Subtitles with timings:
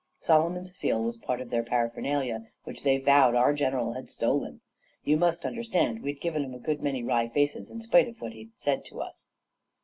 [0.19, 4.61] Solomon's seal was part of their paraphernalia which they vowed our general had stolen.
[5.03, 8.19] You must understand that we'd given 'em a good many wry faces, in spite of
[8.19, 9.29] what he had said to us.